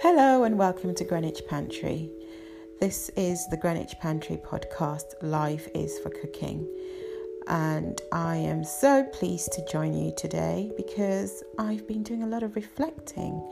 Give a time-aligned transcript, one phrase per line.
[0.00, 2.08] Hello and welcome to Greenwich Pantry.
[2.78, 6.68] This is the Greenwich Pantry podcast, Life is for Cooking.
[7.48, 12.44] And I am so pleased to join you today because I've been doing a lot
[12.44, 13.44] of reflecting.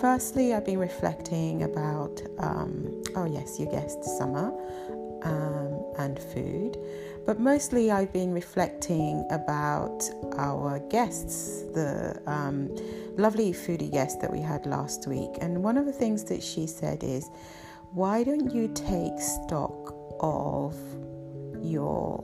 [0.00, 4.52] Firstly, I've been reflecting about, um, oh, yes, you guessed summer
[5.22, 6.76] um, and food.
[7.26, 10.02] But mostly, I've been reflecting about
[10.36, 12.68] our guests, the um,
[13.16, 15.30] lovely foodie guest that we had last week.
[15.40, 17.30] And one of the things that she said is,
[17.92, 20.76] why don't you take stock of
[21.62, 22.22] your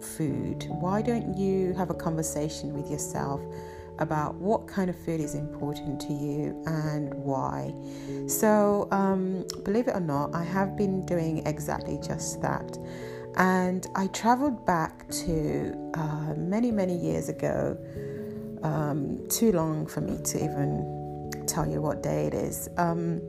[0.00, 0.66] food?
[0.68, 3.40] Why don't you have a conversation with yourself
[3.98, 7.74] about what kind of food is important to you and why?
[8.28, 12.78] So, um, believe it or not, I have been doing exactly just that.
[13.36, 17.76] And I traveled back to uh, many, many years ago
[18.62, 22.68] um, too long for me to even tell you what day it is.
[22.76, 23.20] Um,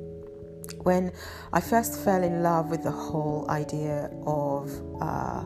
[0.83, 1.11] when
[1.53, 4.71] I first fell in love with the whole idea of
[5.01, 5.43] uh,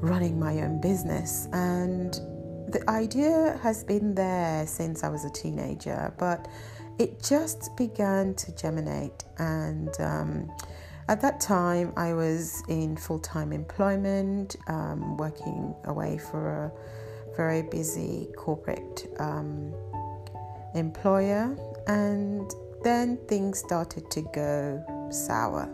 [0.00, 2.14] running my own business, and
[2.72, 6.48] the idea has been there since I was a teenager, but
[6.98, 9.24] it just began to germinate.
[9.38, 10.50] And um,
[11.08, 16.72] at that time, I was in full time employment, um, working away for a
[17.36, 19.72] very busy corporate um,
[20.74, 22.50] employer, and
[22.82, 25.68] then things started to go sour.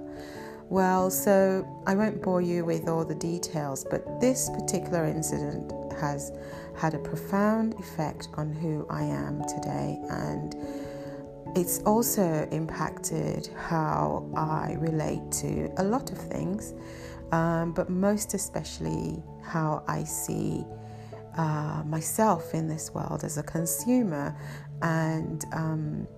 [0.68, 6.32] Well, so I won't bore you with all the details, but this particular incident has
[6.76, 10.54] had a profound effect on who I am today, and
[11.56, 16.74] it's also impacted how I relate to a lot of things,
[17.32, 20.64] um, but most especially how I see
[21.36, 24.36] uh, myself in this world as a consumer
[24.82, 26.08] and um,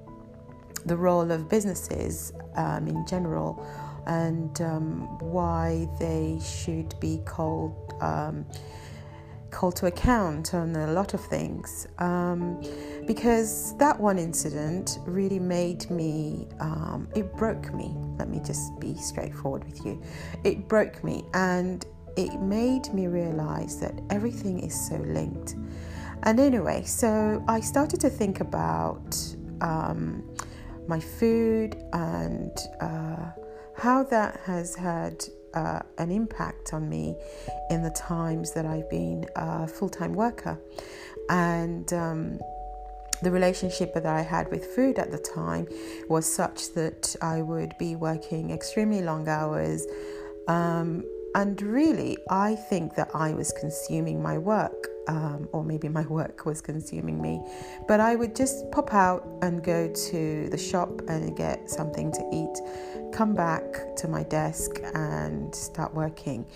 [0.86, 3.66] the role of businesses um, in general
[4.06, 8.46] and um, why they should be called um,
[9.56, 12.40] called to account on a lot of things um,
[13.06, 18.94] because that one incident really made me um, it broke me let me just be
[18.96, 19.94] straightforward with you
[20.44, 25.54] it broke me and it made me realize that everything is so linked.
[26.22, 29.16] And anyway, so I started to think about
[29.60, 30.24] um,
[30.88, 33.30] my food and uh,
[33.76, 35.24] how that has had
[35.54, 37.16] uh, an impact on me
[37.70, 40.58] in the times that I've been a full time worker.
[41.28, 42.38] And um,
[43.22, 45.66] the relationship that I had with food at the time
[46.08, 49.86] was such that I would be working extremely long hours.
[50.48, 56.06] Um, and really, I think that I was consuming my work, um, or maybe my
[56.06, 57.40] work was consuming me.
[57.88, 62.30] But I would just pop out and go to the shop and get something to
[62.32, 66.46] eat, come back to my desk and start working.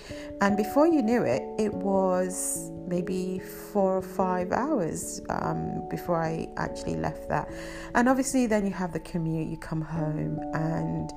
[0.41, 6.49] And before you knew it, it was maybe four or five hours um, before I
[6.57, 7.49] actually left that.
[7.95, 11.13] And obviously, then you have the commute, you come home and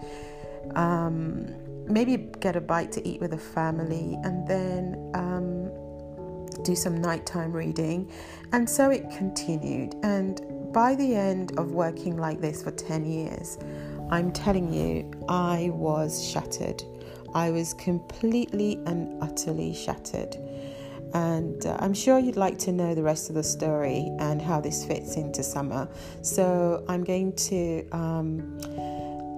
[0.76, 1.48] um,
[1.86, 5.72] maybe get a bite to eat with the family, and then um,
[6.64, 8.12] do some nighttime reading.
[8.52, 9.96] And so it continued.
[10.04, 10.42] And
[10.74, 13.58] by the end of working like this for 10 years,
[14.12, 16.84] I'm telling you, I was shattered.
[17.34, 20.38] I was completely and utterly shattered.
[21.14, 24.60] And uh, I'm sure you'd like to know the rest of the story and how
[24.62, 25.88] this fits into summer.
[26.22, 28.58] So I'm going to um,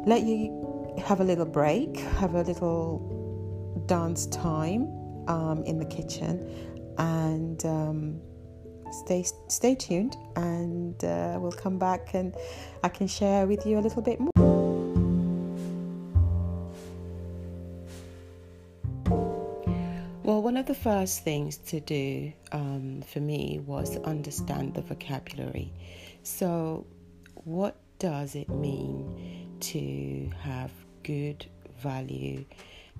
[0.06, 4.88] let you have a little break, have a little dance time
[5.28, 8.22] um, in the kitchen, and um,
[8.92, 10.16] stay stay tuned.
[10.36, 12.36] And uh, we'll come back, and
[12.84, 14.32] I can share with you a little bit more.
[20.24, 25.72] Well, one of the first things to do um, for me was understand the vocabulary.
[26.24, 26.88] So,
[27.44, 30.72] what does it mean to have
[31.04, 31.46] good
[31.80, 32.44] value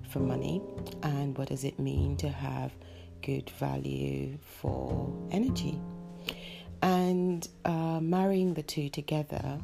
[0.08, 0.62] for money
[1.02, 2.72] and what does it mean to have
[3.26, 5.80] good value for energy.
[6.80, 9.58] And uh, marrying the two together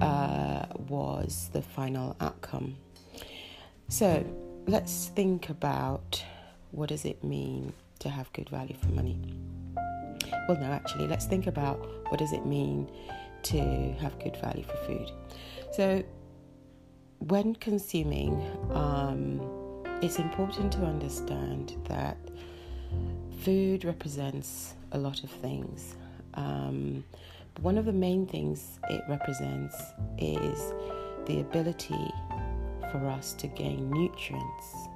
[0.00, 2.76] uh, was the final outcome.
[3.88, 4.26] So
[4.66, 6.24] let's think about
[6.72, 9.16] what does it mean to have good value for money.
[10.48, 11.78] Well, no, actually, let's think about
[12.10, 12.90] what does it mean
[13.44, 13.60] to
[14.00, 15.12] have good value for food.
[15.72, 16.02] So
[17.18, 18.32] when consuming,
[18.72, 19.40] um,
[20.02, 22.18] it's important to understand that
[23.40, 25.96] food represents a lot of things.
[26.34, 27.04] Um,
[27.60, 29.76] one of the main things it represents
[30.18, 30.74] is
[31.26, 32.12] the ability
[32.92, 34.88] for us to gain nutrients.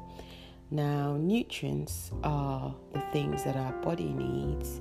[0.70, 4.80] Now, nutrients are the things that our body needs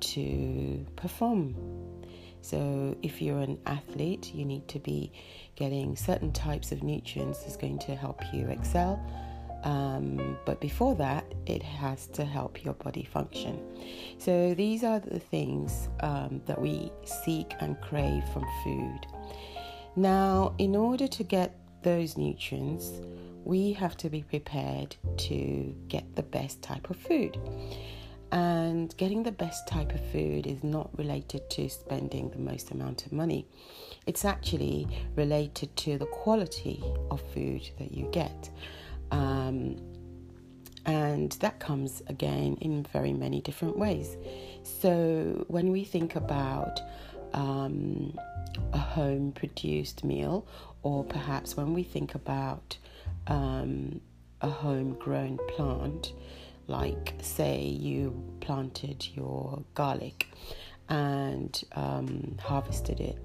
[0.00, 1.54] to perform.
[2.42, 5.12] So, if you're an athlete, you need to be
[5.56, 9.00] getting certain types of nutrients that's going to help you excel.
[9.64, 13.60] Um, but before that, it has to help your body function.
[14.18, 19.00] So, these are the things um, that we seek and crave from food.
[19.96, 23.00] Now, in order to get those nutrients,
[23.44, 27.38] we have to be prepared to get the best type of food.
[28.32, 33.06] And getting the best type of food is not related to spending the most amount
[33.06, 33.46] of money.
[34.06, 34.86] It's actually
[35.16, 38.50] related to the quality of food that you get.
[39.10, 39.76] Um,
[40.86, 44.16] and that comes again in very many different ways.
[44.62, 46.80] So when we think about
[47.34, 48.16] um,
[48.72, 50.46] a home produced meal,
[50.82, 52.76] or perhaps when we think about
[53.26, 54.00] um,
[54.40, 56.14] a homegrown plant,
[56.66, 60.28] like say you planted your garlic
[60.88, 63.18] and um, harvested it,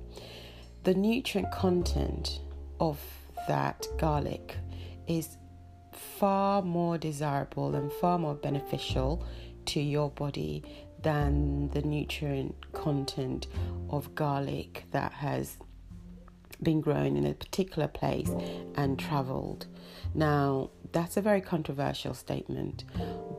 [0.84, 2.42] the nutrient content
[2.80, 3.00] of
[3.48, 4.58] that garlic
[5.08, 5.38] is
[5.96, 9.26] far more desirable and far more beneficial
[9.66, 10.64] to your body
[11.02, 13.48] than the nutrient content
[13.90, 15.58] of garlic that has
[16.62, 18.30] been grown in a particular place
[18.76, 19.68] and traveled.
[20.14, 22.86] Now, that's a very controversial statement,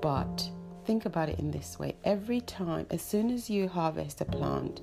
[0.03, 0.51] but
[0.85, 4.81] think about it in this way every time, as soon as you harvest a plant,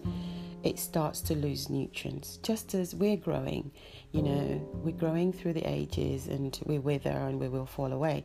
[0.63, 3.71] it starts to lose nutrients, just as we're growing.
[4.11, 8.23] You know, we're growing through the ages and we wither and we will fall away.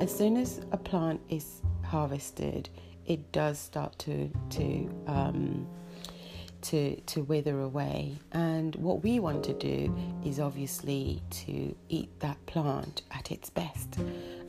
[0.00, 2.68] As soon as a plant is harvested,
[3.06, 5.66] it does start to to um,
[6.62, 8.18] to to wither away.
[8.32, 9.94] And what we want to do
[10.24, 13.98] is obviously to eat that plant at its best.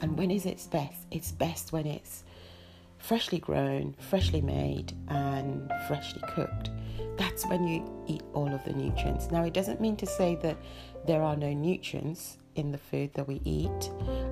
[0.01, 1.05] And when is its best?
[1.11, 2.23] It's best when it's
[3.07, 6.69] freshly grown, freshly made, and freshly cooked.
[7.17, 9.31] That's when you eat all of the nutrients.
[9.31, 10.57] Now, it doesn't mean to say that
[11.05, 13.91] there are no nutrients in the food that we eat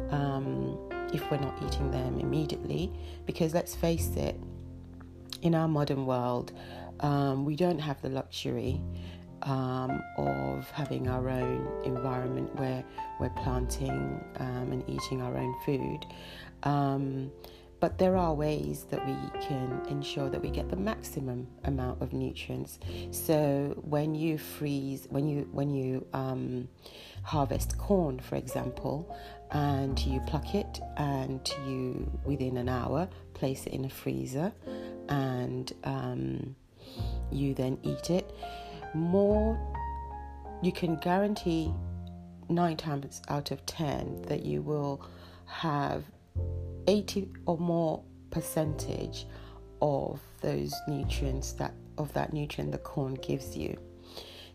[0.10, 0.78] um,
[1.14, 2.92] if we're not eating them immediately,
[3.26, 4.40] because let's face it,
[5.42, 6.52] in our modern world,
[7.02, 8.82] um, we don't have the luxury
[9.44, 12.84] um, of having our own environment where
[13.20, 16.06] we're planting um, and eating our own food.
[17.84, 22.14] But there are ways that we can ensure that we get the maximum amount of
[22.14, 22.80] nutrients.
[23.12, 26.70] So when you freeze, when you when you um,
[27.24, 29.14] harvest corn, for example,
[29.52, 34.54] and you pluck it and you within an hour place it in a freezer
[35.10, 36.56] and um,
[37.34, 38.34] you then eat it,
[38.94, 39.60] more
[40.62, 41.70] you can guarantee
[42.48, 45.06] nine times out of ten that you will
[45.48, 46.06] have
[46.88, 49.26] 80 or more percentage
[49.82, 53.78] of those nutrients that of that nutrient the corn gives you.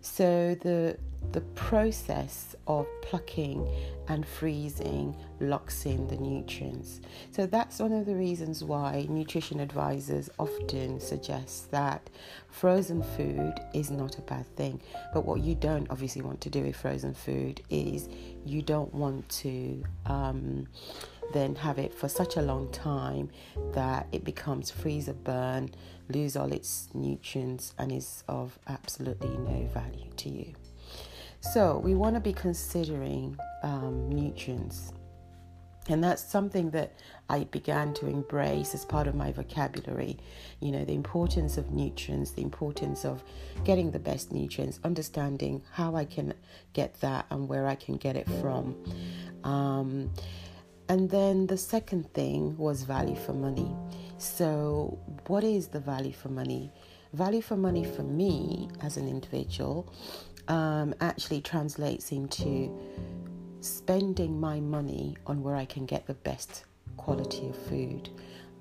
[0.00, 0.96] So the
[1.32, 3.68] the process of plucking
[4.08, 7.00] and freezing locks in the nutrients.
[7.32, 12.08] So that's one of the reasons why nutrition advisors often suggest that
[12.50, 14.80] frozen food is not a bad thing.
[15.12, 18.08] But what you don't obviously want to do with frozen food is
[18.46, 20.68] you don't want to um,
[21.32, 23.30] then have it for such a long time
[23.72, 25.70] that it becomes freezer burn,
[26.08, 30.54] lose all its nutrients, and is of absolutely no value to you.
[31.40, 34.92] So, we want to be considering um, nutrients.
[35.88, 36.92] And that's something that
[37.30, 40.18] I began to embrace as part of my vocabulary.
[40.60, 43.22] You know, the importance of nutrients, the importance of
[43.64, 46.34] getting the best nutrients, understanding how I can
[46.74, 48.76] get that and where I can get it from.
[49.44, 50.10] Um,
[50.88, 53.70] and then the second thing was value for money.
[54.18, 56.72] So, what is the value for money?
[57.12, 59.92] Value for money for me as an individual
[60.48, 62.76] um, actually translates into
[63.60, 66.64] spending my money on where I can get the best
[66.96, 68.08] quality of food.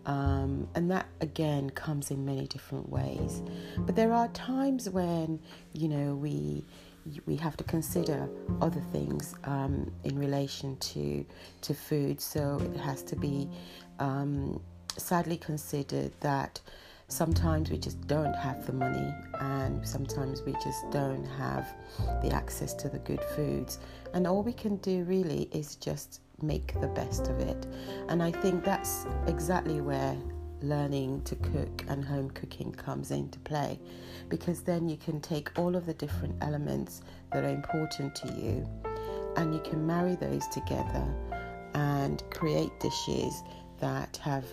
[0.05, 3.41] Um, and that again comes in many different ways.
[3.79, 5.39] But there are times when,
[5.73, 6.65] you know, we
[7.25, 8.29] we have to consider
[8.61, 11.25] other things um, in relation to
[11.61, 12.21] to food.
[12.21, 13.49] So it has to be
[13.99, 14.61] um,
[14.97, 16.59] sadly considered that
[17.07, 21.65] sometimes we just don't have the money, and sometimes we just don't have
[22.21, 23.79] the access to the good foods.
[24.13, 27.65] And all we can do really is just make the best of it.
[28.09, 30.15] And I think that's exactly where
[30.61, 33.79] learning to cook and home cooking comes into play
[34.29, 38.67] because then you can take all of the different elements that are important to you
[39.37, 41.05] and you can marry those together
[41.73, 43.43] and create dishes
[43.79, 44.45] that have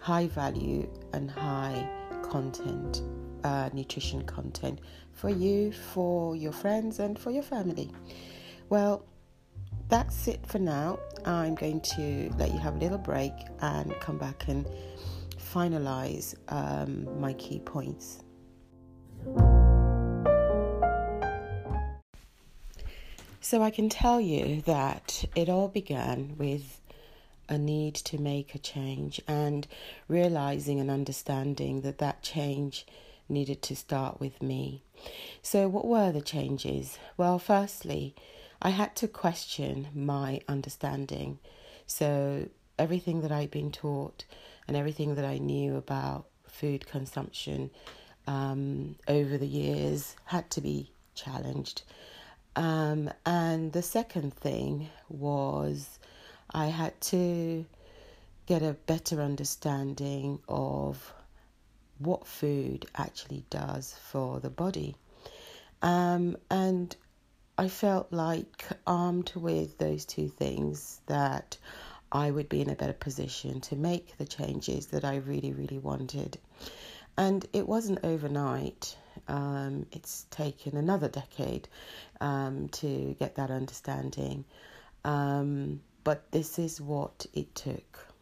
[0.00, 1.88] high value and high
[2.22, 3.02] content,
[3.44, 4.80] uh, nutrition content
[5.12, 7.90] for you, for your friends, and for your family.
[8.68, 9.04] Well,
[9.88, 10.98] that's it for now.
[11.24, 14.66] I'm going to let you have a little break and come back and
[15.38, 18.20] finalize um, my key points.
[23.40, 26.80] So, I can tell you that it all began with
[27.48, 29.66] a need to make a change and
[30.08, 32.86] realizing and understanding that that change
[33.28, 34.82] needed to start with me.
[35.42, 36.98] So, what were the changes?
[37.16, 38.14] Well, firstly,
[38.62, 41.38] I had to question my understanding.
[41.86, 42.48] So,
[42.78, 44.24] everything that I'd been taught
[44.66, 47.70] and everything that I knew about food consumption
[48.26, 51.82] um, over the years had to be challenged.
[52.56, 55.98] Um, and the second thing was
[56.50, 57.66] I had to
[58.46, 61.12] get a better understanding of
[61.98, 64.96] what food actually does for the body.
[65.82, 66.94] Um, and
[67.56, 71.56] I felt like, armed with those two things, that
[72.14, 75.78] I would be in a better position to make the changes that I really, really
[75.78, 76.38] wanted.
[77.16, 78.96] And it wasn't overnight.
[79.26, 81.68] Um, it's taken another decade
[82.20, 84.44] um, to get that understanding.
[85.04, 88.13] Um, but this is what it took.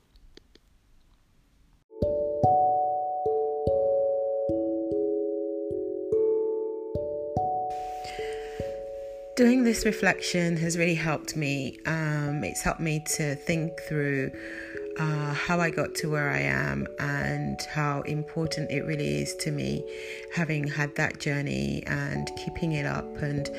[9.43, 11.77] Doing this reflection has really helped me.
[11.85, 14.31] Um, it's helped me to think through
[15.01, 19.51] uh, how I got to where I am and how important it really is to
[19.51, 19.85] me
[20.33, 23.51] having had that journey and keeping it up and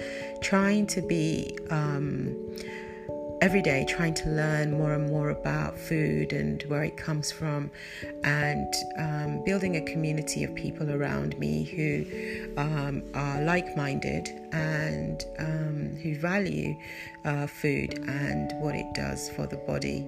[0.42, 1.58] trying to be.
[1.70, 2.34] Um,
[3.44, 7.70] every day trying to learn more and more about food and where it comes from,
[8.24, 12.06] and um, building a community of people around me who
[12.56, 16.74] um, are like minded and um, who value
[17.26, 20.08] uh, food and what it does for the body.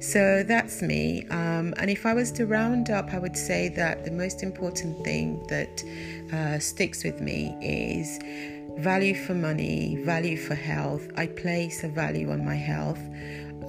[0.00, 1.28] So that's me.
[1.30, 5.04] Um, and if I was to round up, I would say that the most important
[5.04, 5.84] thing that
[6.32, 8.18] uh, sticks with me is
[8.78, 11.08] value for money, value for health.
[11.16, 13.00] I place a value on my health.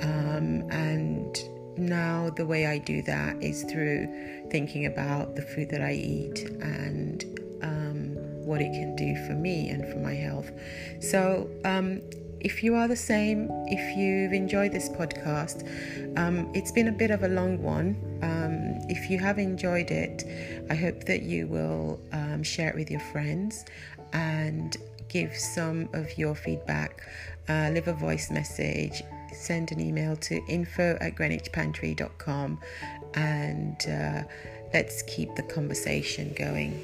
[0.02, 1.38] Um, and
[1.78, 4.08] now the way I do that is through
[4.50, 7.24] thinking about the food that I eat and
[7.62, 10.52] um, what it can do for me and for my health.
[11.00, 12.02] So, um,
[12.42, 15.68] if you are the same, if you've enjoyed this podcast,
[16.16, 17.98] um, it's been a bit of a long one.
[18.22, 20.24] Um, if you have enjoyed it,
[20.70, 23.66] I hope that you will um, share it with your friends
[24.14, 24.78] and
[25.16, 27.02] give some of your feedback,
[27.48, 32.60] uh, leave a voice message, send an email to info at greenwichpantry.com,
[33.14, 34.24] and uh,
[34.74, 36.84] let's keep the conversation going.